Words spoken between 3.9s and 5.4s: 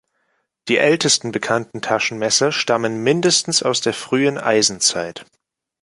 frühen Eisenzeit.